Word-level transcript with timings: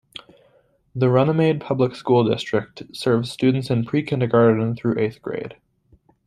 The 0.95 1.09
Runnemede 1.09 1.59
Public 1.61 1.93
School 1.93 2.27
District 2.27 2.81
serves 2.91 3.29
students 3.31 3.69
in 3.69 3.85
pre-kindergarten 3.85 4.75
through 4.75 4.97
eighth 4.97 5.21
grade. 5.21 5.57